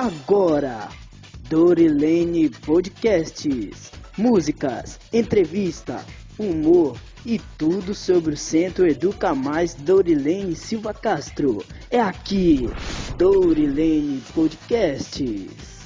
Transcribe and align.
agora 0.00 0.88
Dorilene 1.50 2.48
Podcasts, 2.48 3.92
músicas, 4.16 4.98
entrevista, 5.12 6.02
humor 6.38 6.96
e 7.26 7.38
tudo 7.58 7.94
sobre 7.94 8.32
o 8.32 8.36
Centro 8.36 8.88
Educa 8.88 9.34
Mais 9.34 9.74
Dorilene 9.74 10.56
Silva 10.56 10.94
Castro. 10.94 11.62
É 11.90 12.00
aqui, 12.00 12.66
Dorilene 13.18 14.22
Podcasts. 14.34 15.80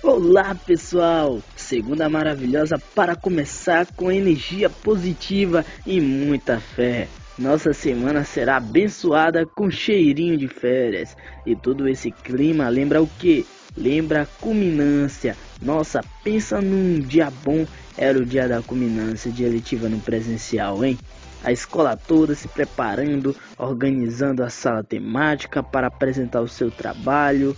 Olá 0.00 0.54
pessoal, 0.54 1.42
segunda 1.56 2.08
maravilhosa 2.08 2.78
para 2.94 3.16
começar 3.16 3.84
com 3.96 4.12
energia 4.12 4.70
positiva 4.70 5.66
e 5.84 6.00
muita 6.00 6.60
fé. 6.60 7.08
Nossa 7.40 7.72
semana 7.72 8.22
será 8.22 8.58
abençoada 8.58 9.46
com 9.46 9.70
cheirinho 9.70 10.36
de 10.36 10.46
férias. 10.46 11.16
E 11.46 11.56
todo 11.56 11.88
esse 11.88 12.10
clima 12.10 12.68
lembra 12.68 13.00
o 13.00 13.06
que? 13.06 13.46
Lembra 13.74 14.22
a 14.22 14.26
culminância. 14.26 15.34
Nossa, 15.62 16.04
pensa 16.22 16.60
num 16.60 17.00
dia 17.00 17.32
bom. 17.42 17.66
Era 17.96 18.18
o 18.18 18.26
dia 18.26 18.46
da 18.46 18.60
culminância 18.60 19.32
de 19.32 19.42
eletiva 19.42 19.88
no 19.88 19.98
presencial, 20.00 20.84
hein? 20.84 20.98
A 21.42 21.50
escola 21.50 21.96
toda 21.96 22.34
se 22.34 22.46
preparando, 22.46 23.34
organizando 23.56 24.44
a 24.44 24.50
sala 24.50 24.84
temática 24.84 25.62
para 25.62 25.86
apresentar 25.86 26.42
o 26.42 26.48
seu 26.48 26.70
trabalho. 26.70 27.56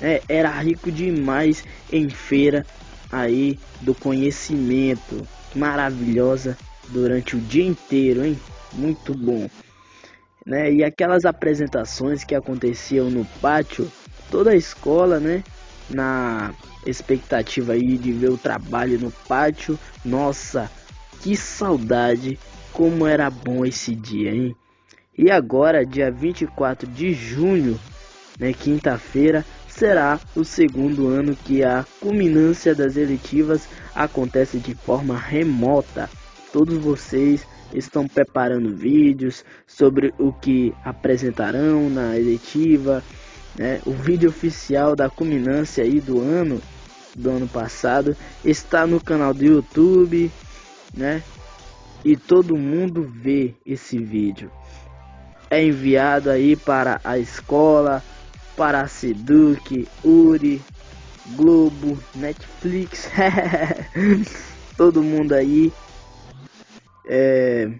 É, 0.00 0.22
era 0.28 0.48
rico 0.60 0.92
demais 0.92 1.64
em 1.90 2.08
feira 2.08 2.64
aí 3.10 3.58
do 3.80 3.96
conhecimento. 3.96 5.26
Maravilhosa 5.56 6.56
durante 6.90 7.34
o 7.34 7.40
dia 7.40 7.66
inteiro, 7.66 8.24
hein? 8.24 8.38
Muito 8.72 9.14
bom. 9.14 9.48
Né? 10.46 10.72
E 10.72 10.84
aquelas 10.84 11.24
apresentações 11.24 12.24
que 12.24 12.34
aconteciam 12.34 13.10
no 13.10 13.24
pátio, 13.40 13.90
toda 14.30 14.50
a 14.50 14.56
escola, 14.56 15.20
né? 15.20 15.42
Na 15.90 16.54
expectativa 16.86 17.72
aí 17.72 17.98
de 17.98 18.12
ver 18.12 18.30
o 18.30 18.38
trabalho 18.38 18.98
no 18.98 19.10
pátio. 19.26 19.78
Nossa, 20.04 20.70
que 21.20 21.36
saudade! 21.36 22.38
Como 22.72 23.06
era 23.06 23.28
bom 23.28 23.64
esse 23.64 23.94
dia, 23.94 24.32
hein? 24.32 24.54
E 25.16 25.30
agora, 25.32 25.84
dia 25.84 26.12
24 26.12 26.86
de 26.86 27.12
junho, 27.12 27.78
né, 28.38 28.52
quinta-feira, 28.52 29.44
será 29.66 30.20
o 30.36 30.44
segundo 30.44 31.08
ano 31.08 31.36
que 31.44 31.64
a 31.64 31.84
culminância 32.00 32.72
das 32.74 32.96
eletivas 32.96 33.68
acontece 33.94 34.58
de 34.58 34.74
forma 34.74 35.18
remota. 35.18 36.08
Todos 36.52 36.78
vocês 36.78 37.44
estão 37.72 38.06
preparando 38.06 38.74
vídeos 38.74 39.44
sobre 39.66 40.12
o 40.18 40.32
que 40.32 40.74
apresentarão 40.84 41.90
na 41.90 42.16
eletiva, 42.16 43.02
né? 43.56 43.80
O 43.84 43.92
vídeo 43.92 44.28
oficial 44.30 44.94
da 44.94 45.10
culminância 45.10 45.84
aí 45.84 46.00
do 46.00 46.20
ano 46.20 46.60
do 47.14 47.30
ano 47.30 47.48
passado 47.48 48.16
está 48.44 48.86
no 48.86 49.02
canal 49.02 49.34
do 49.34 49.44
YouTube, 49.44 50.30
né? 50.94 51.22
E 52.04 52.16
todo 52.16 52.56
mundo 52.56 53.02
vê 53.02 53.54
esse 53.66 53.98
vídeo. 53.98 54.50
É 55.50 55.62
enviado 55.62 56.30
aí 56.30 56.54
para 56.54 57.00
a 57.02 57.18
escola, 57.18 58.02
para 58.56 58.82
a 58.82 58.88
Seduc, 58.88 59.88
Uri, 60.04 60.62
Globo, 61.34 61.98
Netflix, 62.14 63.10
todo 64.76 65.02
mundo 65.02 65.32
aí 65.32 65.72
é, 67.08 67.70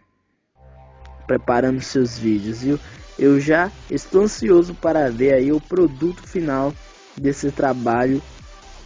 preparando 1.26 1.80
seus 1.80 2.18
vídeos, 2.18 2.62
viu? 2.62 2.80
Eu 3.18 3.38
já 3.38 3.70
estou 3.90 4.22
ansioso 4.22 4.74
para 4.74 5.10
ver 5.10 5.34
aí 5.34 5.52
o 5.52 5.60
produto 5.60 6.26
final 6.26 6.72
desse 7.16 7.50
trabalho, 7.50 8.22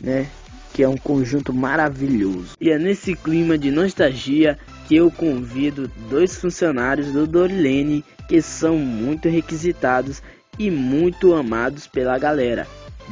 né? 0.03 0.26
Que 0.75 0.82
é 0.82 0.88
um 0.88 0.97
conjunto 0.97 1.53
maravilhoso. 1.53 2.56
E 2.60 2.70
é 2.70 2.78
nesse 2.78 3.14
clima 3.14 3.58
de 3.58 3.70
nostalgia 3.70 4.58
que 4.88 4.97
eu 4.97 5.10
convido 5.10 5.91
dois 6.10 6.36
funcionários 6.36 7.12
do 7.12 7.26
Dorilene 7.26 8.04
que 8.26 8.41
são 8.41 8.78
muito 8.78 9.28
requisitados 9.28 10.22
e 10.59 10.70
muito 10.70 11.34
amados 11.34 11.86
pela 11.86 12.19
galera. 12.19 12.66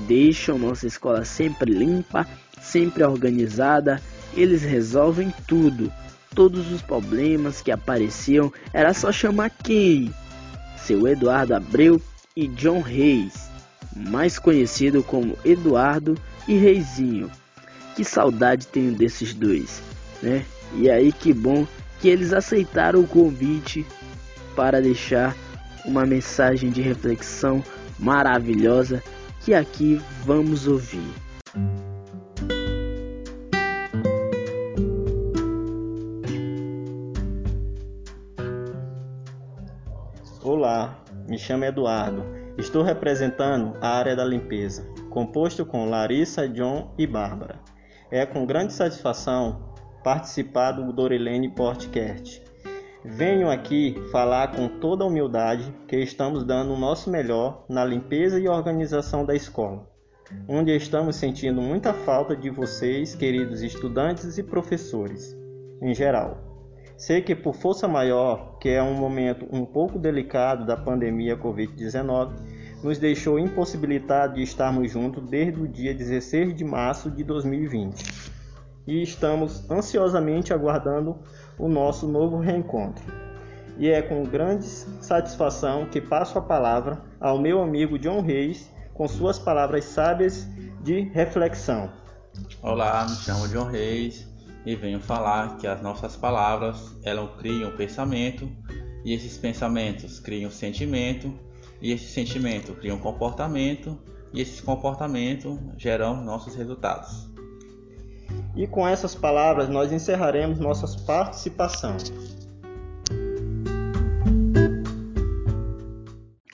Deixam 0.09 0.59
nossa 0.59 0.87
escola 0.87 1.25
sempre 1.25 1.71
limpa, 1.71 2.27
sempre 2.61 3.05
organizada. 3.05 4.01
Eles 4.35 4.63
resolvem 4.63 5.33
tudo 5.47 5.93
todos 6.35 6.71
os 6.71 6.83
problemas 6.83 7.61
que 7.61 7.71
apareciam, 7.71 8.53
era 8.73 8.95
só 8.95 9.13
chamar 9.13 9.51
quem? 9.51 10.13
Seu 10.77 11.07
Eduardo 11.07 11.55
Abreu 11.55 12.01
e 12.37 12.47
John 12.49 12.81
Reis, 12.81 13.51
mais 13.95 14.39
conhecido 14.39 15.03
como 15.03 15.37
Eduardo 15.45 16.17
e 16.47 16.57
Reizinho. 16.57 17.31
Que 17.95 18.05
saudade 18.05 18.67
tenho 18.67 18.93
desses 18.93 19.35
dois, 19.35 19.83
né? 20.23 20.45
E 20.75 20.89
aí 20.89 21.13
que 21.13 21.33
bom 21.33 21.67
que 22.01 22.09
eles 22.09 22.33
aceitaram 22.33 23.01
o 23.01 23.07
convite 23.07 23.85
para 24.55 24.81
deixar 24.81 25.37
uma 25.85 26.07
mensagem 26.07 26.71
de 26.71 26.81
reflexão 26.81 27.63
maravilhosa 27.99 29.03
que 29.45 29.53
aqui 29.55 30.01
vamos 30.25 30.67
ouvir. 30.67 31.13
Chamo 41.41 41.65
Eduardo. 41.65 42.23
Estou 42.59 42.83
representando 42.83 43.77
a 43.81 43.89
área 43.89 44.15
da 44.15 44.25
limpeza, 44.25 44.87
composto 45.09 45.65
com 45.65 45.89
Larissa, 45.89 46.47
John 46.47 46.93
e 46.99 47.07
Bárbara. 47.07 47.59
É 48.11 48.27
com 48.27 48.45
grande 48.45 48.73
satisfação 48.73 49.75
participar 50.05 50.73
do 50.73 50.93
Dorilene 50.93 51.49
Podcast. 51.49 52.43
Venho 53.03 53.51
aqui 53.51 53.97
falar 54.13 54.55
com 54.55 54.69
toda 54.69 55.07
humildade 55.07 55.75
que 55.89 55.97
estamos 55.97 56.45
dando 56.45 56.75
o 56.75 56.79
nosso 56.79 57.11
melhor 57.11 57.65
na 57.69 57.85
limpeza 57.85 58.39
e 58.39 58.47
organização 58.47 59.25
da 59.25 59.35
escola, 59.35 59.89
onde 60.47 60.77
estamos 60.77 61.17
sentindo 61.17 61.63
muita 61.63 61.95
falta 61.95 62.37
de 62.37 62.51
vocês, 62.51 63.15
queridos 63.15 63.63
estudantes 63.63 64.37
e 64.37 64.43
professores, 64.43 65.35
em 65.81 65.95
geral. 65.95 66.50
Sei 67.01 67.23
que 67.23 67.35
por 67.35 67.55
força 67.55 67.89
maior, 67.89 68.59
que 68.59 68.69
é 68.69 68.83
um 68.83 68.93
momento 68.93 69.49
um 69.51 69.65
pouco 69.65 69.99
delicado 69.99 70.67
da 70.67 70.77
pandemia 70.77 71.35
Covid-19, 71.35 72.35
nos 72.85 72.99
deixou 72.99 73.39
impossibilitado 73.39 74.35
de 74.35 74.43
estarmos 74.43 74.93
juntos 74.93 75.27
desde 75.27 75.63
o 75.63 75.67
dia 75.67 75.95
16 75.95 76.55
de 76.55 76.63
março 76.63 77.11
de 77.11 77.25
2020. 77.25 78.05
E 78.87 79.03
estamos 79.03 79.65
ansiosamente 79.71 80.53
aguardando 80.53 81.17
o 81.59 81.69
nosso 81.71 82.07
novo 82.07 82.37
reencontro. 82.37 83.03
E 83.79 83.89
é 83.89 84.03
com 84.03 84.23
grande 84.25 84.67
satisfação 84.67 85.87
que 85.87 86.03
passo 86.03 86.39
a 86.39 86.43
palavra 86.43 87.01
ao 87.19 87.41
meu 87.41 87.63
amigo 87.63 87.99
John 87.99 88.21
Reis 88.21 88.71
com 88.93 89.09
suas 89.09 89.39
palavras 89.39 89.87
sábias 89.87 90.47
de 90.83 91.01
reflexão. 91.15 91.91
Olá, 92.63 93.07
me 93.09 93.17
chamo 93.17 93.49
John 93.49 93.65
Reis, 93.65 94.30
e 94.65 94.75
venho 94.77 95.01
falar 95.01 95.57
que 95.57 95.67
as 95.67 95.81
nossas 95.81 96.17
palavras 96.17 96.97
elas 97.03 97.31
criam 97.39 97.77
pensamento 97.77 98.51
e 99.05 99.15
esses 99.15 99.39
pensamentos 99.39 100.21
criam 100.21 100.51
sentimento 100.51 101.33
e 101.81 101.93
esse 101.93 102.07
sentimento 102.07 102.75
cria 102.75 102.95
um 102.95 102.99
comportamento 102.99 103.99
e 104.33 104.41
esses 104.41 104.61
comportamentos 104.61 105.59
geram 105.77 106.23
nossos 106.23 106.55
resultados. 106.55 107.29
E 108.55 108.67
com 108.67 108.87
essas 108.87 109.15
palavras 109.15 109.69
nós 109.69 109.93
encerraremos 109.93 110.59
nossa 110.59 110.87
participação. 111.05 111.97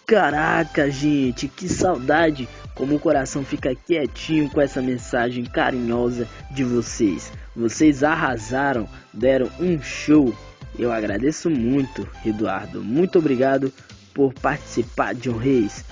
Caraca, 0.06 0.88
gente, 0.88 1.48
que 1.48 1.68
saudade! 1.68 2.48
Como 2.76 2.94
o 2.94 3.00
coração 3.00 3.42
fica 3.42 3.74
quietinho 3.74 4.50
com 4.50 4.60
essa 4.60 4.80
mensagem 4.80 5.44
carinhosa 5.44 6.28
de 6.50 6.62
vocês. 6.62 7.32
Vocês 7.56 8.04
arrasaram, 8.04 8.86
deram 9.14 9.50
um 9.58 9.80
show. 9.80 10.34
Eu 10.78 10.92
agradeço 10.92 11.48
muito, 11.48 12.06
Eduardo. 12.24 12.84
Muito 12.84 13.18
obrigado 13.18 13.72
por 14.12 14.34
participar, 14.34 15.14
John 15.14 15.38
Reis. 15.38 15.82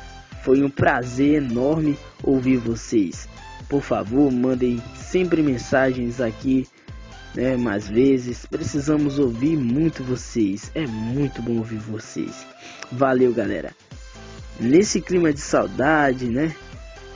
Foi 0.43 0.63
um 0.63 0.69
prazer 0.69 1.43
enorme 1.43 1.99
ouvir 2.23 2.59
vocês. 2.59 3.27
Por 3.67 3.81
favor, 3.81 4.31
mandem 4.31 4.83
sempre 4.95 5.43
mensagens 5.43 6.21
aqui, 6.21 6.69
né? 7.35 7.57
Mais 7.57 7.89
vezes. 7.89 8.45
Precisamos 8.45 9.19
ouvir 9.19 9.57
muito 9.57 10.05
vocês. 10.05 10.71
É 10.75 10.87
muito 10.87 11.41
bom 11.41 11.57
ouvir 11.57 11.79
vocês. 11.79 12.47
Valeu, 12.93 13.33
galera. 13.33 13.73
Nesse 14.61 15.01
clima 15.01 15.33
de 15.33 15.41
saudade, 15.41 16.27
né? 16.27 16.55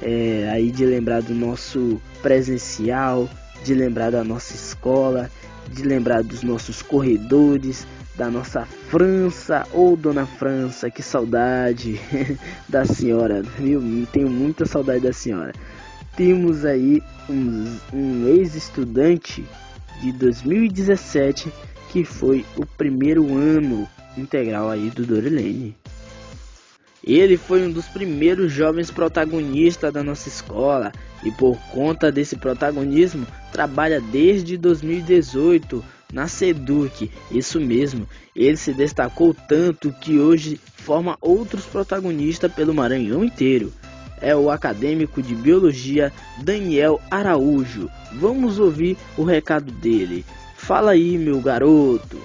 É, 0.01 0.49
aí 0.51 0.71
de 0.71 0.87
lembrar 0.87 1.21
do 1.21 1.35
nosso 1.35 2.01
presencial, 2.23 3.29
de 3.65 3.75
lembrar 3.75 4.11
da 4.11 4.25
nossa 4.25 4.55
escola, 4.55 5.31
de 5.73 5.83
lembrar 5.83 6.23
dos 6.23 6.43
nossos 6.43 6.83
corredores, 6.83 7.87
da 8.17 8.31
nossa 8.31 8.67
França 8.91 9.65
ou 9.73 9.97
Dona 9.97 10.27
França, 10.27 10.91
que 10.91 11.03
saudade 11.03 12.01
da 12.69 12.85
senhora, 12.85 13.43
viu? 13.43 13.81
Tenho 14.13 14.29
muita 14.29 14.67
saudade 14.67 15.01
da 15.01 15.13
senhora. 15.13 15.53
Temos 16.17 16.65
aí 16.65 17.01
um, 17.31 17.79
um 17.93 18.27
ex-estudante 18.27 19.45
de 20.01 20.11
2017 20.13 21.53
que 21.91 22.05
foi 22.05 22.45
o 22.57 22.67
primeiro 22.67 23.37
ano 23.37 23.89
integral 24.17 24.69
aí 24.69 24.91
do 24.91 25.07
Dorilene. 25.07 25.77
Ele 27.09 27.39
foi 27.39 27.67
um 27.67 27.71
dos 27.71 27.87
primeiros 27.87 28.53
jovens 28.53 28.91
protagonistas 28.91 29.91
da 29.91 30.05
nossa 30.05 30.29
escola 30.29 30.93
e 31.25 31.33
por 31.33 31.57
conta 31.73 32.13
desse 32.13 32.37
protagonismo 32.37 33.27
trabalha 33.51 33.99
desde 33.99 34.59
2018 34.59 35.83
na 36.13 36.29
Seduc. 36.29 37.11
Isso 37.31 37.59
mesmo, 37.59 38.07
ele 38.37 38.59
se 38.59 38.75
destacou 38.75 39.35
tanto 39.35 39.91
que 39.91 40.19
hoje 40.19 40.61
forma 40.77 41.17
outros 41.23 41.65
protagonistas 41.65 42.53
pelo 42.53 42.75
Maranhão 42.75 43.25
inteiro. 43.25 43.73
É 44.21 44.37
o 44.37 44.51
acadêmico 44.51 45.23
de 45.23 45.35
biologia 45.35 46.13
Daniel 46.43 47.01
Araújo. 47.11 47.89
Vamos 48.13 48.59
ouvir 48.59 48.99
o 49.17 49.23
recado 49.23 49.73
dele. 49.73 50.27
Fala 50.57 50.91
aí, 50.91 51.17
meu 51.17 51.41
garoto. 51.41 52.19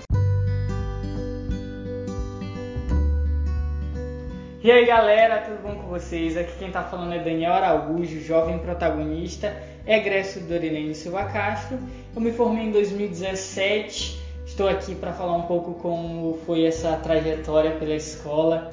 E 4.63 4.71
aí 4.71 4.85
galera, 4.85 5.41
tudo 5.41 5.61
bom 5.61 5.75
com 5.75 5.89
vocês? 5.89 6.37
Aqui 6.37 6.53
quem 6.57 6.71
tá 6.71 6.83
falando 6.83 7.11
é 7.11 7.19
Daniel 7.19 7.51
Araújo, 7.51 8.21
jovem 8.21 8.57
protagonista, 8.59 9.61
egresso 9.85 10.39
do 10.39 10.47
Dorilene 10.47 10.95
Silva 10.95 11.25
Castro. 11.25 11.77
Eu 12.15 12.21
me 12.21 12.31
formei 12.31 12.67
em 12.67 12.71
2017, 12.71 14.17
estou 14.45 14.69
aqui 14.69 14.95
para 14.95 15.11
falar 15.11 15.35
um 15.35 15.41
pouco 15.41 15.73
como 15.81 16.39
foi 16.45 16.63
essa 16.63 16.95
trajetória 16.95 17.71
pela 17.71 17.93
escola. 17.93 18.71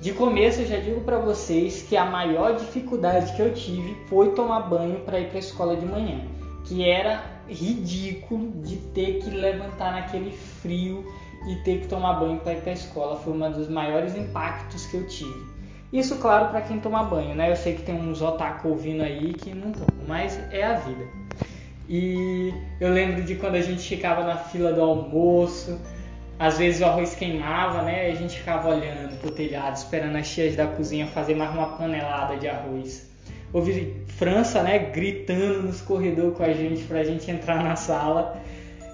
De 0.00 0.12
começo 0.12 0.60
eu 0.60 0.66
já 0.66 0.78
digo 0.78 1.00
para 1.00 1.18
vocês 1.18 1.82
que 1.82 1.96
a 1.96 2.04
maior 2.04 2.54
dificuldade 2.54 3.34
que 3.34 3.42
eu 3.42 3.52
tive 3.52 3.96
foi 4.08 4.36
tomar 4.36 4.60
banho 4.60 5.00
para 5.00 5.18
ir 5.18 5.26
para 5.26 5.38
a 5.38 5.40
escola 5.40 5.74
de 5.74 5.84
manhã, 5.84 6.20
que 6.66 6.88
era 6.88 7.20
ridículo 7.48 8.48
de 8.62 8.76
ter 8.76 9.18
que 9.18 9.30
levantar 9.30 9.90
naquele 9.90 10.30
frio 10.30 11.04
e 11.46 11.56
ter 11.56 11.80
que 11.80 11.88
tomar 11.88 12.14
banho 12.14 12.38
para 12.40 12.52
ir 12.52 12.60
para 12.60 12.70
a 12.70 12.74
escola 12.74 13.16
foi 13.16 13.32
um 13.32 13.50
dos 13.50 13.68
maiores 13.68 14.16
impactos 14.16 14.86
que 14.86 14.96
eu 14.96 15.06
tive. 15.06 15.52
Isso, 15.92 16.16
claro, 16.16 16.48
para 16.48 16.62
quem 16.62 16.80
toma 16.80 17.04
banho, 17.04 17.34
né? 17.34 17.50
Eu 17.50 17.56
sei 17.56 17.74
que 17.74 17.82
tem 17.82 17.94
uns 17.94 18.22
otaku 18.22 18.68
ouvindo 18.68 19.02
aí 19.02 19.34
que 19.34 19.54
não 19.54 19.72
tomam, 19.72 20.06
mas 20.08 20.40
é 20.50 20.64
a 20.64 20.74
vida. 20.74 21.04
E 21.88 22.54
eu 22.80 22.90
lembro 22.90 23.22
de 23.22 23.34
quando 23.34 23.56
a 23.56 23.60
gente 23.60 23.86
ficava 23.86 24.24
na 24.24 24.36
fila 24.36 24.72
do 24.72 24.80
almoço, 24.80 25.78
às 26.38 26.56
vezes 26.56 26.80
o 26.80 26.86
arroz 26.86 27.14
queimava, 27.14 27.82
né? 27.82 28.06
A 28.10 28.14
gente 28.14 28.38
ficava 28.38 28.70
olhando 28.70 29.20
pro 29.20 29.30
telhado, 29.32 29.76
esperando 29.76 30.16
as 30.16 30.28
tias 30.30 30.56
da 30.56 30.66
cozinha 30.66 31.06
fazer 31.08 31.34
mais 31.34 31.54
uma 31.54 31.76
panelada 31.76 32.38
de 32.38 32.48
arroz. 32.48 33.10
Ouvi 33.52 34.02
França, 34.06 34.62
né, 34.62 34.78
gritando 34.78 35.64
nos 35.64 35.82
corredores 35.82 36.36
com 36.36 36.42
a 36.42 36.54
gente 36.54 36.84
pra 36.84 37.04
gente 37.04 37.30
entrar 37.30 37.62
na 37.62 37.76
sala 37.76 38.41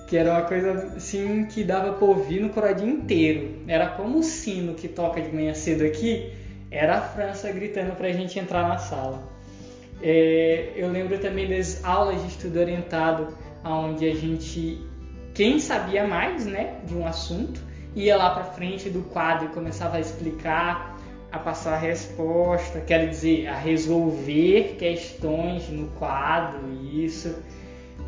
que 0.09 0.17
era 0.17 0.31
uma 0.31 0.43
coisa 0.43 0.95
assim 0.97 1.45
que 1.45 1.63
dava 1.63 1.93
para 1.93 2.07
ouvir 2.07 2.41
no 2.41 2.49
coradinho 2.49 2.91
inteiro. 2.91 3.63
Era 3.69 3.87
como 3.89 4.19
o 4.19 4.23
sino 4.23 4.75
que 4.75 4.89
toca 4.89 5.21
de 5.21 5.31
manhã 5.31 5.53
cedo 5.53 5.85
aqui, 5.85 6.33
era 6.71 6.97
a 6.97 7.01
França 7.03 7.53
gritando 7.53 7.95
para 7.95 8.09
a 8.09 8.13
gente 8.13 8.39
entrar 8.39 8.67
na 8.67 8.79
sala. 8.79 9.23
É, 10.03 10.73
eu 10.77 10.91
lembro 10.91 11.19
também 11.19 11.49
das 11.49 11.85
aulas 11.85 12.23
de 12.23 12.29
estudo 12.29 12.59
orientado, 12.59 13.29
onde 13.63 14.09
a 14.09 14.15
gente, 14.15 14.81
quem 15.35 15.59
sabia 15.59 16.07
mais 16.07 16.47
né, 16.47 16.77
de 16.87 16.95
um 16.95 17.07
assunto, 17.07 17.61
ia 17.95 18.17
lá 18.17 18.31
para 18.31 18.45
frente 18.45 18.89
do 18.89 19.03
quadro 19.11 19.47
e 19.47 19.49
começava 19.49 19.99
a 19.99 20.01
explicar, 20.01 20.99
a 21.31 21.39
passar 21.39 21.75
a 21.75 21.79
resposta, 21.79 22.81
quer 22.81 23.09
dizer, 23.09 23.47
a 23.49 23.59
resolver 23.59 24.77
questões 24.79 25.69
no 25.69 25.89
quadro, 25.99 26.61
isso. 26.93 27.35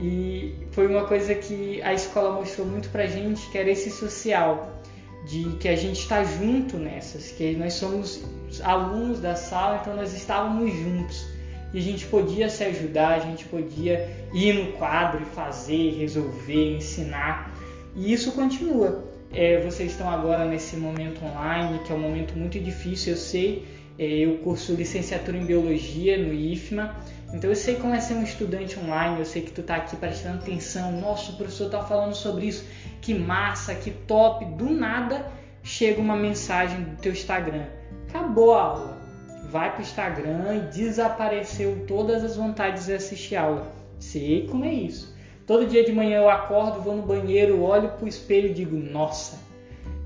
E 0.01 0.55
foi 0.73 0.87
uma 0.87 1.05
coisa 1.05 1.35
que 1.35 1.83
a 1.83 1.93
escola 1.93 2.33
mostrou 2.33 2.67
muito 2.67 2.89
pra 2.89 3.07
gente, 3.07 3.47
que 3.51 3.59
era 3.59 3.71
esse 3.71 3.91
social, 3.91 4.81
de 5.27 5.57
que 5.59 5.69
a 5.69 5.77
gente 5.77 6.01
está 6.01 6.25
junto 6.25 6.79
nessas, 6.79 7.31
que 7.33 7.53
nós 7.53 7.75
somos 7.75 8.23
alunos 8.63 9.21
da 9.21 9.35
sala, 9.35 9.81
então 9.83 9.95
nós 9.95 10.15
estávamos 10.15 10.73
juntos. 10.73 11.27
E 11.75 11.79
a 11.79 11.83
gente 11.83 12.07
podia 12.07 12.49
se 12.49 12.65
ajudar, 12.65 13.15
a 13.15 13.19
gente 13.21 13.45
podia 13.45 14.09
ir 14.33 14.55
no 14.55 14.73
quadro 14.73 15.23
e 15.23 15.27
fazer, 15.27 15.99
resolver, 15.99 16.77
ensinar. 16.77 17.55
E 17.95 18.13
isso 18.13 18.33
continua. 18.33 19.05
É, 19.33 19.61
vocês 19.61 19.93
estão 19.93 20.11
agora 20.11 20.47
nesse 20.47 20.77
momento 20.77 21.25
online, 21.25 21.79
que 21.81 21.93
é 21.93 21.95
um 21.95 22.01
momento 22.01 22.37
muito 22.37 22.59
difícil, 22.59 23.13
eu 23.13 23.19
sei. 23.19 23.65
É, 23.99 24.05
eu 24.05 24.39
curso 24.39 24.73
licenciatura 24.73 25.37
em 25.37 25.45
biologia 25.45 26.17
no 26.17 26.33
IFMA 26.33 26.97
então 27.33 27.49
eu 27.49 27.57
sei 27.57 27.77
como 27.77 27.95
é 27.95 28.01
ser 28.01 28.15
um 28.15 28.23
estudante 28.23 28.79
online, 28.79 29.21
eu 29.21 29.25
sei 29.25 29.43
que 29.43 29.53
tu 29.53 29.63
tá 29.63 29.77
aqui 29.77 29.97
prestando 29.97 30.39
atenção, 30.39 30.93
nossa, 30.93 31.33
o 31.33 31.37
professor 31.37 31.71
tá 31.71 31.83
falando 31.83 32.15
sobre 32.15 32.47
isso, 32.47 32.65
que 33.01 33.15
massa, 33.15 33.75
que 33.75 33.91
top, 33.91 34.45
do 34.45 34.69
nada 34.69 35.27
chega 35.63 36.01
uma 36.01 36.17
mensagem 36.17 36.83
do 36.83 36.97
teu 36.97 37.13
Instagram. 37.13 37.65
Acabou 38.09 38.55
a 38.55 38.63
aula. 38.63 39.01
Vai 39.49 39.73
pro 39.73 39.83
Instagram 39.83 40.57
e 40.57 40.61
desapareceu 40.73 41.85
todas 41.87 42.25
as 42.25 42.37
vontades 42.37 42.87
de 42.87 42.95
assistir 42.95 43.37
aula. 43.37 43.73
Sei 43.99 44.47
como 44.49 44.65
é 44.65 44.73
isso. 44.73 45.15
Todo 45.47 45.67
dia 45.67 45.85
de 45.85 45.93
manhã 45.93 46.19
eu 46.19 46.31
acordo, 46.31 46.81
vou 46.81 46.97
no 46.97 47.03
banheiro, 47.03 47.63
olho 47.63 47.91
pro 47.91 48.07
espelho 48.07 48.51
e 48.51 48.55
digo: 48.55 48.77
"Nossa, 48.77 49.39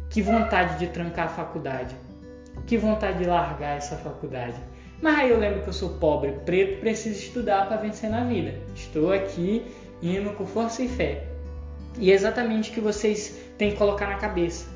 que 0.09 0.23
vontade 0.23 0.79
de 0.79 0.87
trancar 0.89 1.27
a 1.27 1.29
faculdade. 1.29 1.95
Que 2.67 2.79
vontade 2.79 3.19
de 3.19 3.25
largar 3.25 3.77
essa 3.77 3.97
faculdade." 3.97 4.57
Mas 5.05 5.19
aí 5.19 5.31
eu 5.33 5.39
lembro 5.39 5.61
que 5.61 5.69
eu 5.69 5.73
sou 5.75 5.91
pobre, 5.99 6.33
preto, 6.47 6.81
preciso 6.81 7.19
estudar 7.19 7.69
para 7.69 7.77
vencer 7.77 8.09
na 8.09 8.25
vida. 8.25 8.55
Estou 8.75 9.13
aqui 9.13 9.63
indo 10.03 10.31
com 10.31 10.47
força 10.47 10.83
e 10.83 10.89
fé. 10.89 11.27
E 11.99 12.11
é 12.11 12.15
exatamente 12.15 12.71
o 12.71 12.73
que 12.73 12.81
vocês 12.81 13.39
têm 13.59 13.73
que 13.73 13.77
colocar 13.77 14.07
na 14.07 14.15
cabeça, 14.15 14.67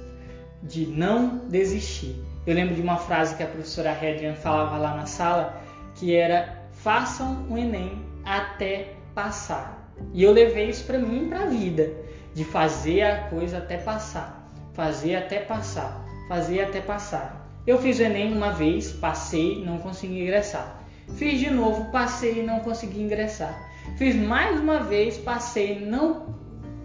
de 0.63 0.85
não 0.85 1.49
desistir. 1.49 2.15
Eu 2.47 2.55
lembro 2.55 2.75
de 2.75 2.83
uma 2.83 2.99
frase 2.99 3.37
que 3.37 3.43
a 3.43 3.47
professora 3.47 3.91
Redrian 3.91 4.35
falava 4.35 4.77
lá 4.77 4.95
na 4.95 5.07
sala, 5.07 5.63
que 5.95 6.15
era 6.15 6.63
façam 6.73 7.47
o 7.49 7.57
Enem 7.57 7.99
até 8.23 8.97
passar. 9.15 9.91
E 10.13 10.23
eu 10.23 10.31
levei 10.31 10.69
isso 10.69 10.85
para 10.85 10.99
mim 10.99 11.27
para 11.31 11.45
a 11.45 11.47
vida, 11.47 11.91
de 12.35 12.45
fazer 12.45 13.01
a 13.01 13.29
coisa 13.31 13.57
até 13.57 13.79
passar, 13.79 14.47
fazer 14.75 15.17
até 15.17 15.39
passar, 15.39 16.05
fazer 16.29 16.61
até 16.61 16.83
passar. 16.83 17.38
Eu 17.69 17.77
fiz 17.77 17.99
o 17.99 18.03
Enem 18.03 18.33
uma 18.33 18.51
vez, 18.51 18.93
passei, 18.93 19.63
não 19.63 19.77
consegui 19.77 20.23
ingressar. 20.23 20.83
Fiz 21.19 21.39
de 21.39 21.51
novo, 21.51 21.93
passei 21.93 22.41
e 22.41 22.43
não 22.43 22.61
consegui 22.61 23.03
ingressar. 23.03 23.55
Fiz 23.99 24.17
mais 24.17 24.59
uma 24.59 24.81
vez, 24.81 25.19
passei, 25.19 25.79
não. 25.79 26.35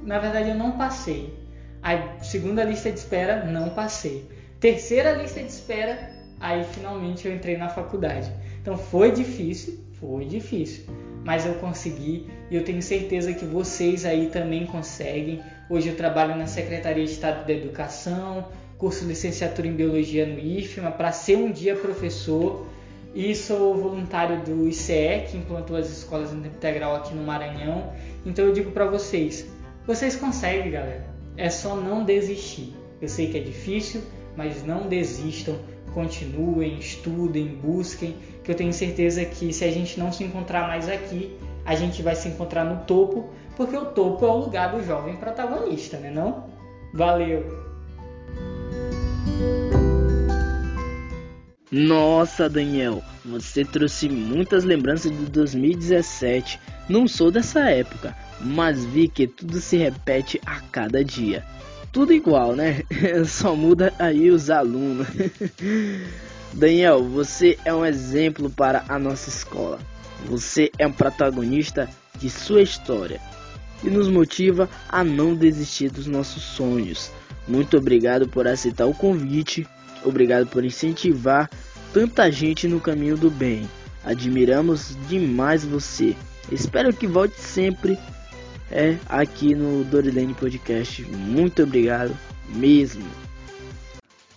Na 0.03 0.19
verdade, 0.19 0.49
eu 0.49 0.55
não 0.55 0.73
passei. 0.73 1.33
A 1.81 2.21
segunda 2.21 2.65
lista 2.65 2.91
de 2.91 2.99
espera, 2.99 3.45
não 3.45 3.69
passei. 3.69 4.29
Terceira 4.59 5.13
lista 5.13 5.39
de 5.39 5.47
espera, 5.47 5.97
aí 6.37 6.65
finalmente 6.65 7.29
eu 7.29 7.33
entrei 7.33 7.55
na 7.55 7.69
faculdade. 7.69 8.29
Então 8.61 8.75
foi 8.77 9.13
difícil, 9.13 9.79
foi 10.01 10.25
difícil, 10.25 10.83
mas 11.23 11.45
eu 11.45 11.53
consegui 11.55 12.27
e 12.51 12.57
eu 12.57 12.65
tenho 12.65 12.81
certeza 12.81 13.31
que 13.33 13.45
vocês 13.45 14.03
aí 14.03 14.27
também 14.27 14.65
conseguem. 14.65 15.41
Hoje 15.69 15.87
eu 15.87 15.95
trabalho 15.95 16.35
na 16.35 16.45
Secretaria 16.45 17.05
de 17.05 17.11
Estado 17.11 17.47
da 17.47 17.53
Educação, 17.53 18.49
curso 18.83 19.05
licenciatura 19.05 19.65
em 19.65 19.71
biologia 19.71 20.25
no 20.25 20.37
IFMA 20.37 20.91
para 20.91 21.13
ser 21.13 21.37
um 21.37 21.49
dia 21.49 21.73
professor 21.73 22.67
e 23.15 23.33
sou 23.33 23.77
voluntário 23.77 24.41
do 24.43 24.67
ICE, 24.67 25.23
que 25.25 25.37
implantou 25.37 25.77
as 25.77 25.89
escolas 25.89 26.33
integral 26.33 26.97
aqui 26.97 27.15
no 27.15 27.23
Maranhão. 27.23 27.93
Então 28.25 28.43
eu 28.43 28.51
digo 28.51 28.71
para 28.71 28.83
vocês, 28.85 29.47
vocês 29.87 30.17
conseguem, 30.17 30.69
galera. 30.69 31.07
É 31.37 31.49
só 31.49 31.77
não 31.77 32.03
desistir. 32.03 32.73
Eu 33.01 33.07
sei 33.07 33.29
que 33.29 33.37
é 33.37 33.39
difícil, 33.39 34.01
mas 34.35 34.65
não 34.65 34.89
desistam, 34.89 35.57
continuem, 35.93 36.77
estudem, 36.77 37.55
busquem, 37.55 38.17
que 38.43 38.51
eu 38.51 38.55
tenho 38.55 38.73
certeza 38.73 39.23
que 39.23 39.53
se 39.53 39.63
a 39.63 39.71
gente 39.71 39.97
não 39.97 40.11
se 40.11 40.25
encontrar 40.25 40.67
mais 40.67 40.89
aqui, 40.89 41.37
a 41.63 41.73
gente 41.73 42.01
vai 42.01 42.17
se 42.17 42.27
encontrar 42.27 42.65
no 42.65 42.83
topo, 42.83 43.29
porque 43.55 43.77
o 43.77 43.85
topo 43.85 44.25
é 44.25 44.29
o 44.29 44.39
lugar 44.39 44.75
do 44.75 44.83
jovem 44.83 45.15
protagonista, 45.15 45.95
né 45.95 46.11
não? 46.11 46.49
Valeu! 46.93 47.62
Nossa, 51.71 52.47
Daniel, 52.47 53.03
você 53.25 53.65
trouxe 53.65 54.07
muitas 54.07 54.63
lembranças 54.63 55.11
de 55.11 55.25
2017. 55.31 56.59
Não 56.87 57.07
sou 57.07 57.31
dessa 57.31 57.61
época, 57.61 58.15
mas 58.39 58.85
vi 58.85 59.07
que 59.07 59.25
tudo 59.25 59.59
se 59.59 59.77
repete 59.77 60.39
a 60.45 60.59
cada 60.59 61.03
dia. 61.03 61.43
Tudo 61.91 62.13
igual, 62.13 62.55
né? 62.55 62.83
Só 63.25 63.55
muda 63.55 63.91
aí 63.97 64.29
os 64.29 64.51
alunos. 64.51 65.07
Daniel, 66.53 67.03
você 67.03 67.57
é 67.65 67.73
um 67.73 67.83
exemplo 67.83 68.51
para 68.51 68.85
a 68.87 68.99
nossa 68.99 69.29
escola. 69.29 69.79
Você 70.25 70.71
é 70.77 70.85
um 70.85 70.91
protagonista 70.91 71.89
de 72.19 72.29
sua 72.29 72.61
história. 72.61 73.19
e 73.83 73.89
nos 73.89 74.07
motiva 74.07 74.69
a 74.87 75.03
não 75.03 75.35
desistir 75.35 75.89
dos 75.89 76.05
nossos 76.05 76.43
sonhos. 76.43 77.11
Muito 77.47 77.77
obrigado 77.77 78.27
por 78.27 78.47
aceitar 78.47 78.85
o 78.85 78.93
convite, 78.93 79.67
obrigado 80.03 80.47
por 80.47 80.63
incentivar 80.63 81.49
tanta 81.93 82.31
gente 82.31 82.67
no 82.67 82.79
caminho 82.79 83.17
do 83.17 83.29
bem. 83.29 83.69
Admiramos 84.03 84.97
demais 85.07 85.63
você. 85.63 86.15
Espero 86.51 86.93
que 86.93 87.07
volte 87.07 87.39
sempre 87.39 87.97
é 88.71 88.97
aqui 89.07 89.53
no 89.53 89.83
Dorilene 89.83 90.33
Podcast. 90.33 91.03
Muito 91.03 91.63
obrigado 91.63 92.15
mesmo. 92.49 93.05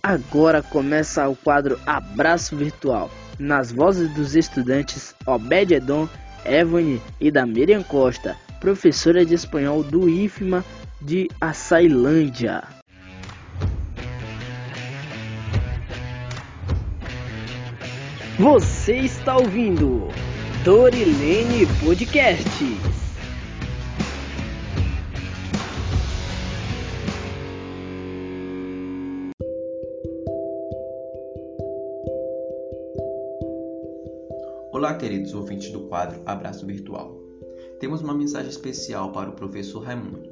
Agora 0.03 0.63
começa 0.63 1.29
o 1.29 1.35
quadro 1.35 1.81
Abraço 1.87 2.55
Virtual. 2.55 3.11
Nas 3.39 3.73
vozes 3.73 4.13
dos 4.15 4.37
estudantes 4.37 5.15
Obed 5.27 5.75
Edon, 5.75 6.09
Evone 6.45 7.03
e 7.21 7.31
da 7.31 7.45
Miriam 7.45 7.83
Costa, 7.83 8.37
professora 8.61 9.27
de 9.27 9.35
espanhol 9.35 9.83
do 9.83 10.09
IFMA 10.09 10.65
de 11.01 11.29
Açailândia. 11.41 12.76
Você 18.39 18.99
está 18.99 19.35
ouvindo 19.35 20.09
Dorilene 20.63 21.65
Podcast. 21.83 22.45
Olá, 34.71 34.93
queridos 34.99 35.33
ouvintes 35.33 35.71
do 35.71 35.89
quadro 35.89 36.21
Abraço 36.27 36.67
Virtual. 36.67 37.19
Temos 37.81 38.03
uma 38.03 38.13
mensagem 38.13 38.51
especial 38.51 39.13
para 39.13 39.31
o 39.31 39.33
professor 39.33 39.83
Raimundo. 39.83 40.29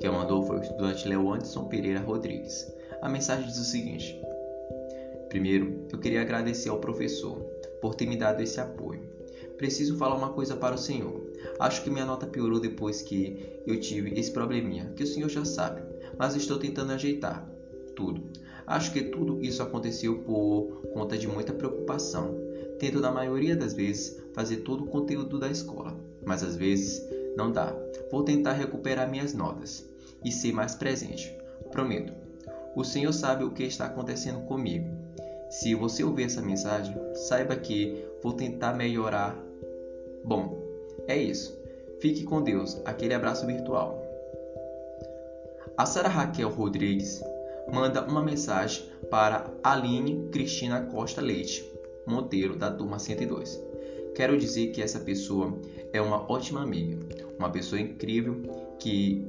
Quem 0.00 0.12
mandou 0.12 0.44
foi 0.44 0.58
o 0.58 0.62
estudante 0.62 1.08
Leo 1.08 1.32
Anderson 1.32 1.64
Pereira 1.64 1.98
Rodrigues. 1.98 2.72
A 3.02 3.08
mensagem 3.08 3.48
diz 3.48 3.58
o 3.58 3.64
seguinte: 3.64 4.16
Primeiro, 5.28 5.86
eu 5.92 5.98
queria 5.98 6.22
agradecer 6.22 6.70
ao 6.70 6.80
professor 6.80 7.38
por 7.82 7.94
ter 7.94 8.06
me 8.06 8.16
dado 8.16 8.42
esse 8.42 8.60
apoio. 8.60 9.02
Preciso 9.58 9.96
falar 9.96 10.16
uma 10.16 10.32
coisa 10.32 10.56
para 10.56 10.74
o 10.74 10.78
senhor. 10.78 11.22
Acho 11.58 11.82
que 11.82 11.90
minha 11.90 12.06
nota 12.06 12.26
piorou 12.26 12.58
depois 12.58 13.02
que 13.02 13.60
eu 13.66 13.78
tive 13.78 14.18
esse 14.18 14.30
probleminha, 14.30 14.92
que 14.96 15.02
o 15.02 15.06
senhor 15.06 15.28
já 15.28 15.44
sabe, 15.44 15.82
mas 16.16 16.34
estou 16.34 16.58
tentando 16.58 16.92
ajeitar 16.92 17.46
tudo. 17.94 18.22
Acho 18.66 18.92
que 18.92 19.02
tudo 19.02 19.42
isso 19.42 19.62
aconteceu 19.62 20.18
por 20.20 20.82
conta 20.94 21.18
de 21.18 21.26
muita 21.26 21.52
preocupação. 21.52 22.34
Tento, 22.78 23.00
na 23.00 23.10
maioria 23.10 23.56
das 23.56 23.74
vezes, 23.74 24.22
fazer 24.32 24.58
todo 24.58 24.84
o 24.84 24.88
conteúdo 24.88 25.38
da 25.38 25.50
escola, 25.50 25.98
mas 26.24 26.42
às 26.42 26.54
vezes 26.54 27.02
não 27.36 27.50
dá. 27.50 27.76
Vou 28.10 28.22
tentar 28.22 28.52
recuperar 28.52 29.10
minhas 29.10 29.34
notas 29.34 29.84
e 30.24 30.30
ser 30.30 30.52
mais 30.52 30.74
presente. 30.74 31.34
Prometo. 31.72 32.12
O 32.76 32.84
Senhor 32.84 33.12
sabe 33.12 33.42
o 33.42 33.50
que 33.50 33.64
está 33.64 33.86
acontecendo 33.86 34.40
comigo 34.46 35.07
se 35.50 35.74
você 35.74 36.04
ouvir 36.04 36.24
essa 36.24 36.42
mensagem, 36.42 36.94
saiba 37.14 37.56
que 37.56 38.04
vou 38.22 38.32
tentar 38.32 38.74
melhorar. 38.74 39.36
Bom, 40.24 40.58
é 41.06 41.16
isso. 41.16 41.58
Fique 42.00 42.24
com 42.24 42.42
Deus. 42.42 42.80
Aquele 42.84 43.14
abraço 43.14 43.46
virtual. 43.46 44.02
A 45.76 45.86
Sara 45.86 46.08
Raquel 46.08 46.50
Rodrigues 46.50 47.22
manda 47.72 48.04
uma 48.04 48.22
mensagem 48.22 48.84
para 49.10 49.50
Aline 49.62 50.28
Cristina 50.30 50.82
Costa 50.82 51.20
Leite, 51.20 51.64
Monteiro, 52.06 52.56
da 52.56 52.70
turma 52.70 52.98
102. 52.98 53.62
Quero 54.14 54.36
dizer 54.36 54.68
que 54.68 54.82
essa 54.82 54.98
pessoa 54.98 55.56
é 55.92 56.00
uma 56.00 56.30
ótima 56.30 56.62
amiga, 56.62 56.98
uma 57.38 57.50
pessoa 57.50 57.80
incrível 57.80 58.42
que 58.78 59.26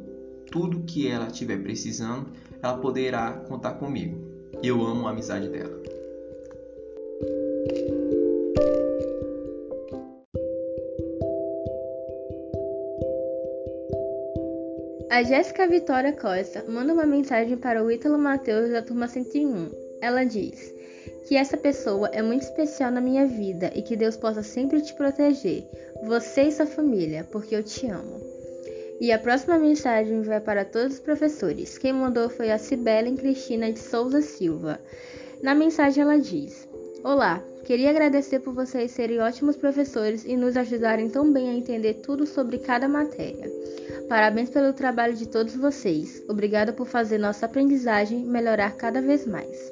tudo 0.52 0.82
que 0.82 1.08
ela 1.08 1.28
estiver 1.28 1.62
precisando, 1.62 2.28
ela 2.62 2.78
poderá 2.78 3.32
contar 3.48 3.74
comigo. 3.74 4.18
Eu 4.64 4.82
amo 4.82 5.08
a 5.08 5.12
amizade 5.12 5.48
dela. 5.48 5.79
A 15.20 15.24
Jéssica 15.24 15.68
Vitória 15.68 16.14
Costa 16.14 16.64
manda 16.70 16.94
uma 16.94 17.06
mensagem 17.06 17.58
para 17.58 17.84
o 17.84 17.92
Ítalo 17.92 18.18
Matheus 18.18 18.72
da 18.72 18.82
turma 18.82 19.06
101. 19.06 19.70
Ela 20.02 20.24
diz 20.24 20.74
que 21.28 21.36
essa 21.36 21.58
pessoa 21.58 22.08
é 22.14 22.22
muito 22.22 22.44
especial 22.44 22.90
na 22.90 23.02
minha 23.02 23.26
vida 23.26 23.70
e 23.76 23.82
que 23.82 23.98
Deus 23.98 24.16
possa 24.16 24.42
sempre 24.42 24.82
te 24.82 24.94
proteger, 24.94 25.68
você 26.04 26.44
e 26.44 26.52
sua 26.54 26.66
família, 26.66 27.28
porque 27.32 27.54
eu 27.54 27.62
te 27.62 27.88
amo. 27.88 28.22
E 29.02 29.12
a 29.12 29.20
próxima 29.20 29.58
mensagem 29.58 30.22
vai 30.22 30.40
para 30.40 30.64
todos 30.64 30.94
os 30.94 31.00
professores. 31.02 31.78
Quem 31.78 31.92
mandou 31.92 32.30
foi 32.30 32.50
a 32.50 32.58
Cibele 32.58 33.18
Cristina 33.18 33.72
de 33.74 33.80
Souza 33.80 34.22
Silva. 34.22 34.80
Na 35.44 35.54
mensagem 35.54 36.02
ela 36.02 36.18
diz: 36.18 36.66
Olá, 37.04 37.44
queria 37.70 37.92
agradecer 37.92 38.40
por 38.40 38.52
vocês 38.52 38.90
serem 38.90 39.20
ótimos 39.20 39.56
professores 39.56 40.26
e 40.26 40.36
nos 40.36 40.58
ajudarem 40.58 41.08
tão 41.08 41.32
bem 41.32 41.50
a 41.50 41.54
entender 41.54 42.02
tudo 42.02 42.26
sobre 42.26 42.58
cada 42.58 42.88
matéria. 42.88 43.48
Parabéns 44.10 44.50
pelo 44.50 44.74
trabalho 44.74 45.14
de 45.14 45.28
todos 45.28 45.56
vocês. 45.56 46.24
Obrigada 46.28 46.74
por 46.74 46.88
fazer 46.88 47.20
nossa 47.20 47.46
aprendizagem 47.46 48.26
melhorar 48.26 48.76
cada 48.76 49.00
vez 49.04 49.28
mais. 49.28 49.72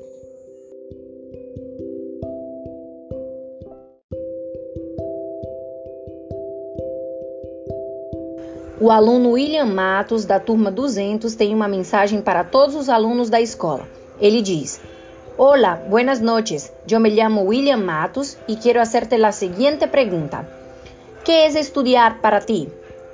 O 8.79 8.91
aluno 8.91 9.31
William 9.31 9.65
Matos, 9.65 10.23
da 10.23 10.39
turma 10.39 10.69
200, 10.69 11.33
tem 11.33 11.51
uma 11.51 11.67
mensagem 11.67 12.21
para 12.21 12.43
todos 12.43 12.75
os 12.75 12.89
alunos 12.89 13.27
da 13.27 13.41
escola. 13.41 13.87
Ele 14.21 14.39
diz: 14.43 14.79
Hola, 15.39 15.83
buenas 15.87 16.21
noches. 16.21 16.73
Yo 16.87 16.99
me 16.99 17.11
llamo 17.11 17.43
William 17.43 17.83
Matos 17.83 18.39
y 18.47 18.55
quiero 18.55 18.81
hacerte 18.81 19.19
la 19.19 19.31
siguiente 19.31 19.87
pregunta. 19.87 20.49
¿Qué 21.23 21.45
es 21.45 21.53
estudiar 21.53 22.21
para 22.21 22.41
ti? 22.41 22.69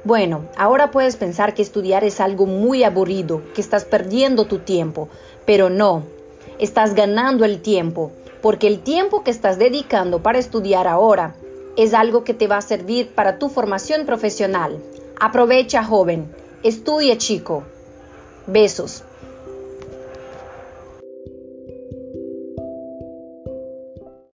Bueno, 0.06 0.46
ahora 0.56 0.90
puedes 0.90 1.18
pensar 1.18 1.54
que 1.54 1.62
estudiar 1.62 2.06
es 2.06 2.22
algo 2.22 2.46
muy 2.46 2.86
aburrido, 2.86 3.42
que 3.54 3.60
estás 3.60 3.84
perdiendo 3.84 4.46
tu 4.46 4.60
tiempo, 4.60 5.10
pero 5.46 5.70
no, 5.70 6.04
estás 6.60 6.96
ganando 6.96 7.44
el 7.44 7.62
tiempo, 7.62 8.14
porque 8.42 8.68
el 8.68 8.80
tiempo 8.80 9.26
que 9.26 9.32
estás 9.32 9.60
dedicando 9.60 10.24
para 10.24 10.40
estudiar 10.40 10.88
ahora 10.88 11.36
es 11.76 11.94
algo 11.94 12.24
que 12.24 12.34
te 12.34 12.48
va 12.48 12.56
a 12.56 12.62
servir 12.62 13.10
para 13.14 13.38
tu 13.38 13.50
formación 13.50 14.06
profesional. 14.06 14.82
Aprovecha, 15.20 15.84
joven, 15.84 16.34
estudia, 16.64 17.18
chico. 17.18 17.64
Besos. 18.48 19.04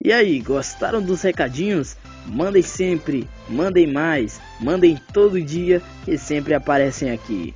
E 0.10 0.12
aí, 0.12 0.40
gostaram 0.40 1.04
dos 1.04 1.22
recadinhos? 1.22 1.96
Mandem 2.26 2.64
sempre, 2.64 3.30
mandem 3.48 3.86
mais, 3.86 4.42
mandem 4.60 5.00
todo 5.14 5.40
dia 5.40 5.84
que 6.04 6.18
sempre 6.18 6.56
aparecem 6.56 7.12
aqui. 7.12 7.54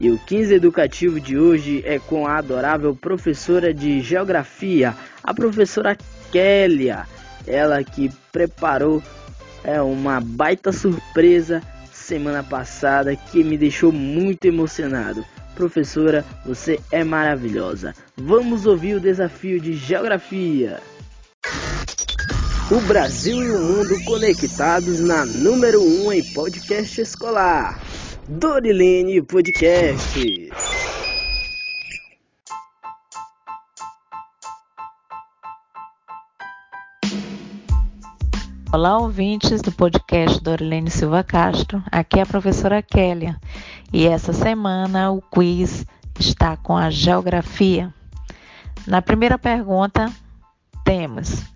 E 0.00 0.10
o 0.10 0.18
15 0.18 0.54
educativo 0.54 1.20
de 1.20 1.38
hoje 1.38 1.80
é 1.86 2.00
com 2.00 2.26
a 2.26 2.38
adorável 2.38 2.96
professora 2.96 3.72
de 3.72 4.00
geografia, 4.00 4.92
a 5.22 5.32
professora 5.32 5.96
Kélia. 6.32 7.06
Ela 7.46 7.84
que 7.84 8.10
preparou 8.32 9.00
é 9.62 9.80
uma 9.80 10.20
baita 10.20 10.72
surpresa 10.72 11.62
semana 11.92 12.42
passada 12.42 13.14
que 13.14 13.44
me 13.44 13.56
deixou 13.56 13.92
muito 13.92 14.46
emocionado. 14.46 15.24
Professora, 15.54 16.24
você 16.44 16.80
é 16.90 17.04
maravilhosa. 17.04 17.94
Vamos 18.16 18.66
ouvir 18.66 18.96
o 18.96 19.00
desafio 19.00 19.60
de 19.60 19.74
geografia. 19.74 20.80
O 22.72 22.80
Brasil 22.80 23.36
e 23.36 23.50
o 23.50 23.58
mundo 23.58 24.02
conectados 24.06 24.98
na 24.98 25.26
número 25.26 25.82
1 25.82 26.06
um 26.06 26.10
em 26.10 26.24
podcast 26.32 27.02
escolar. 27.02 27.78
Dorilene 28.26 29.20
Podcast. 29.20 30.48
Olá, 38.72 38.96
ouvintes 38.96 39.60
do 39.60 39.70
podcast 39.70 40.42
Dorilene 40.42 40.90
Silva 40.90 41.22
Castro. 41.22 41.84
Aqui 41.92 42.20
é 42.20 42.22
a 42.22 42.26
professora 42.26 42.80
Kélia 42.80 43.38
e 43.92 44.06
essa 44.06 44.32
semana 44.32 45.10
o 45.10 45.20
quiz 45.20 45.84
está 46.18 46.56
com 46.56 46.74
a 46.74 46.88
geografia. 46.88 47.92
Na 48.86 49.02
primeira 49.02 49.36
pergunta, 49.36 50.10
temos 50.86 51.51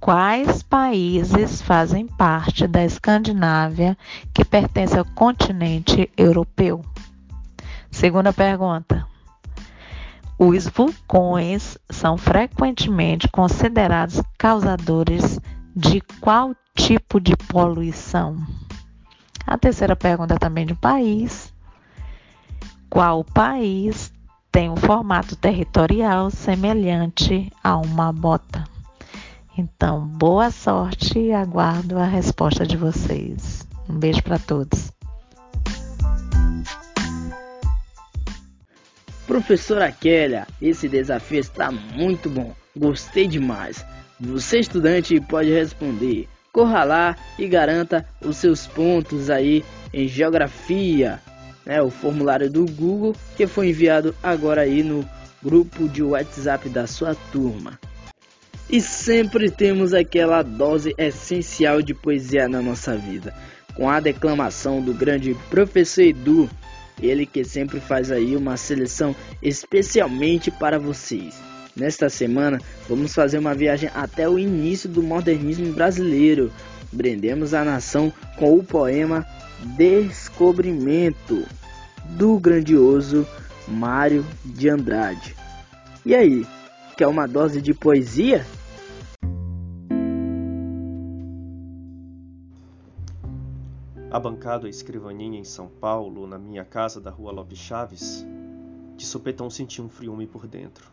Quais 0.00 0.62
países 0.62 1.60
fazem 1.60 2.06
parte 2.06 2.68
da 2.68 2.84
Escandinávia 2.84 3.98
que 4.32 4.44
pertence 4.44 4.96
ao 4.96 5.04
continente 5.04 6.08
europeu? 6.16 6.84
Segunda 7.90 8.32
pergunta. 8.32 9.04
Os 10.38 10.68
vulcões 10.68 11.76
são 11.90 12.16
frequentemente 12.16 13.26
considerados 13.28 14.22
causadores 14.38 15.40
de 15.74 16.00
qual 16.20 16.54
tipo 16.76 17.20
de 17.20 17.36
poluição? 17.36 18.36
A 19.44 19.58
terceira 19.58 19.96
pergunta 19.96 20.34
é 20.34 20.38
também 20.38 20.64
de 20.64 20.76
país. 20.76 21.52
Qual 22.88 23.24
país 23.24 24.12
tem 24.52 24.70
um 24.70 24.76
formato 24.76 25.34
territorial 25.34 26.30
semelhante 26.30 27.52
a 27.64 27.76
uma 27.76 28.12
bota? 28.12 28.77
Então, 29.58 30.06
boa 30.06 30.52
sorte 30.52 31.18
e 31.18 31.32
aguardo 31.32 31.98
a 31.98 32.04
resposta 32.04 32.64
de 32.64 32.76
vocês. 32.76 33.66
Um 33.88 33.98
beijo 33.98 34.22
para 34.22 34.38
todos. 34.38 34.92
Professora 39.26 39.90
Kélia, 39.90 40.46
esse 40.62 40.88
desafio 40.88 41.40
está 41.40 41.72
muito 41.72 42.30
bom. 42.30 42.54
Gostei 42.76 43.26
demais. 43.26 43.84
Você, 44.20 44.60
estudante, 44.60 45.20
pode 45.20 45.50
responder. 45.50 46.28
Corra 46.52 46.84
lá 46.84 47.16
e 47.36 47.48
garanta 47.48 48.06
os 48.24 48.36
seus 48.36 48.64
pontos 48.68 49.28
aí 49.28 49.64
em 49.92 50.06
geografia. 50.06 51.20
Né, 51.66 51.82
o 51.82 51.90
formulário 51.90 52.48
do 52.48 52.64
Google 52.64 53.12
que 53.36 53.44
foi 53.48 53.70
enviado 53.70 54.14
agora 54.22 54.60
aí 54.60 54.84
no 54.84 55.04
grupo 55.42 55.88
de 55.88 56.00
WhatsApp 56.00 56.68
da 56.68 56.86
sua 56.86 57.16
turma. 57.32 57.76
E 58.70 58.82
sempre 58.82 59.50
temos 59.50 59.94
aquela 59.94 60.42
dose 60.42 60.94
essencial 60.98 61.80
de 61.80 61.94
poesia 61.94 62.46
na 62.46 62.60
nossa 62.60 62.94
vida, 62.96 63.34
com 63.74 63.88
a 63.88 63.98
declamação 63.98 64.82
do 64.82 64.92
grande 64.92 65.34
professor 65.48 66.02
Edu, 66.02 66.50
ele 67.00 67.24
que 67.24 67.44
sempre 67.44 67.80
faz 67.80 68.10
aí 68.10 68.36
uma 68.36 68.58
seleção 68.58 69.16
especialmente 69.42 70.50
para 70.50 70.78
vocês. 70.78 71.34
Nesta 71.74 72.10
semana, 72.10 72.60
vamos 72.88 73.14
fazer 73.14 73.38
uma 73.38 73.54
viagem 73.54 73.88
até 73.94 74.28
o 74.28 74.38
início 74.38 74.88
do 74.88 75.02
modernismo 75.02 75.72
brasileiro. 75.72 76.52
Brindemos 76.92 77.54
a 77.54 77.64
nação 77.64 78.12
com 78.36 78.54
o 78.54 78.64
poema 78.64 79.24
Descobrimento 79.76 81.46
do 82.10 82.38
grandioso 82.38 83.26
Mário 83.66 84.26
de 84.44 84.68
Andrade. 84.68 85.34
E 86.04 86.14
aí, 86.14 86.46
quer 86.96 87.06
uma 87.06 87.26
dose 87.26 87.62
de 87.62 87.72
poesia? 87.72 88.44
Abancado 94.10 94.66
a 94.66 94.70
escrivaninha 94.70 95.38
em 95.38 95.44
São 95.44 95.68
Paulo, 95.68 96.26
na 96.26 96.38
minha 96.38 96.64
casa 96.64 96.98
da 96.98 97.10
rua 97.10 97.30
Lopes 97.30 97.58
Chaves, 97.58 98.26
de 98.96 99.04
sopetão 99.04 99.50
senti 99.50 99.82
um 99.82 99.88
friume 99.90 100.26
por 100.26 100.46
dentro. 100.46 100.90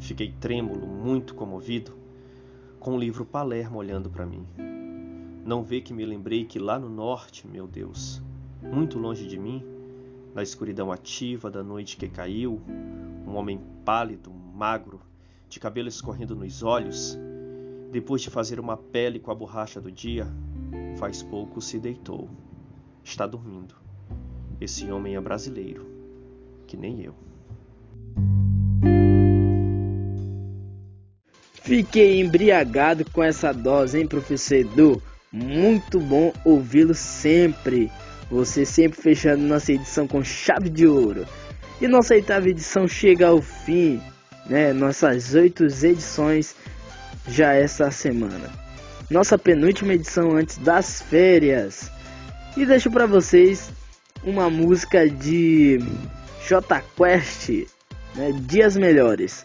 Fiquei 0.00 0.32
trêmulo, 0.40 0.84
muito 0.84 1.36
comovido, 1.36 1.92
com 2.80 2.96
o 2.96 2.98
livro 2.98 3.24
Palermo 3.24 3.78
olhando 3.78 4.10
para 4.10 4.26
mim. 4.26 4.44
Não 5.44 5.62
vê 5.62 5.80
que 5.80 5.94
me 5.94 6.04
lembrei 6.04 6.44
que 6.44 6.58
lá 6.58 6.80
no 6.80 6.88
norte, 6.88 7.46
meu 7.46 7.64
Deus, 7.64 8.20
muito 8.60 8.98
longe 8.98 9.24
de 9.28 9.38
mim, 9.38 9.64
na 10.34 10.42
escuridão 10.42 10.90
ativa 10.90 11.48
da 11.52 11.62
noite 11.62 11.96
que 11.96 12.08
caiu, 12.08 12.60
um 13.24 13.36
homem 13.36 13.60
pálido, 13.84 14.32
magro, 14.32 15.00
de 15.48 15.60
cabelo 15.60 15.86
escorrendo 15.86 16.34
nos 16.34 16.64
olhos, 16.64 17.16
depois 17.92 18.20
de 18.20 18.30
fazer 18.30 18.58
uma 18.58 18.76
pele 18.76 19.20
com 19.20 19.30
a 19.30 19.34
borracha 19.34 19.80
do 19.80 19.92
dia, 19.92 20.26
faz 20.96 21.22
pouco 21.22 21.60
se 21.60 21.78
deitou 21.78 22.28
está 23.10 23.26
dormindo. 23.26 23.74
Esse 24.60 24.90
homem 24.90 25.16
é 25.16 25.20
brasileiro, 25.20 25.86
que 26.66 26.76
nem 26.76 27.02
eu. 27.04 27.14
Fiquei 31.62 32.20
embriagado 32.20 33.04
com 33.10 33.22
essa 33.22 33.52
dose, 33.52 33.98
hein, 33.98 34.06
professor 34.06 34.56
Edu? 34.56 35.02
Muito 35.30 36.00
bom 36.00 36.32
ouvi-lo 36.44 36.94
sempre. 36.94 37.90
Você 38.30 38.64
sempre 38.64 39.00
fechando 39.00 39.42
nossa 39.42 39.72
edição 39.72 40.06
com 40.06 40.22
chave 40.24 40.70
de 40.70 40.86
ouro. 40.86 41.26
E 41.80 41.86
nossa 41.86 42.14
oitava 42.14 42.48
edição 42.48 42.88
chega 42.88 43.28
ao 43.28 43.40
fim, 43.40 44.00
né? 44.46 44.72
Nossas 44.72 45.34
oito 45.34 45.64
edições 45.64 46.56
já 47.28 47.52
essa 47.52 47.90
semana. 47.90 48.50
Nossa 49.10 49.38
penúltima 49.38 49.94
edição 49.94 50.32
antes 50.36 50.58
das 50.58 51.02
férias. 51.02 51.90
E 52.56 52.66
deixo 52.66 52.90
para 52.90 53.06
vocês 53.06 53.70
uma 54.24 54.50
música 54.50 55.08
de 55.08 55.78
J 56.46 56.82
Quest, 56.96 57.66
né, 58.14 58.32
Dias 58.42 58.76
Melhores. 58.76 59.44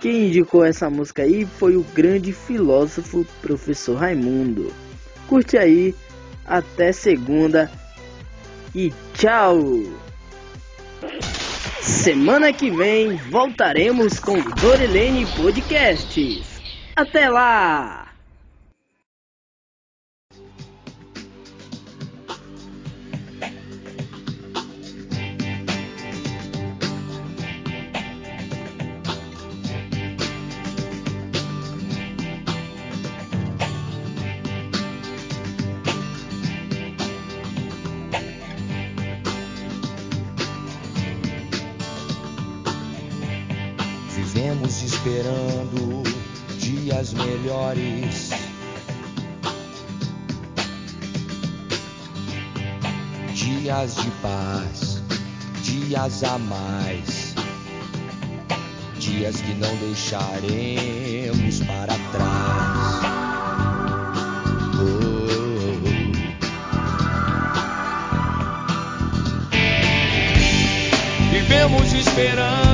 Quem 0.00 0.28
indicou 0.28 0.64
essa 0.64 0.88
música 0.90 1.22
aí 1.22 1.44
foi 1.44 1.76
o 1.76 1.82
grande 1.82 2.32
filósofo 2.32 3.26
professor 3.40 3.96
Raimundo. 3.96 4.72
Curte 5.26 5.56
aí, 5.56 5.94
até 6.46 6.92
segunda 6.92 7.70
e 8.74 8.92
tchau! 9.14 9.58
Semana 11.80 12.52
que 12.52 12.70
vem 12.70 13.16
voltaremos 13.30 14.20
com 14.20 14.40
Dorilene 14.40 15.26
Podcasts. 15.34 16.60
Até 16.94 17.28
lá! 17.28 18.05
Dias 56.06 56.22
a 56.22 56.38
mais, 56.38 57.34
dias 58.96 59.40
que 59.40 59.54
não 59.54 59.74
deixaremos 59.78 61.58
para 61.66 61.94
trás. 62.12 63.00
Oh. 64.78 65.16
Vivemos 71.32 71.92
esperando 71.92 72.65